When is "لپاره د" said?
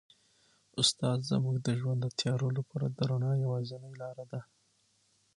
2.57-2.99